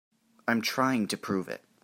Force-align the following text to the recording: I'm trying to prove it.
I'm 0.47 0.63
trying 0.63 1.07
to 1.09 1.17
prove 1.17 1.47
it. 1.47 1.63